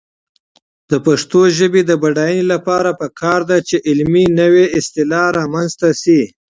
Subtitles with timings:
[0.89, 6.21] د پښتو ژبې د بډاینې لپاره پکار ده چې علمي نیولوجېزم رامنځته شي.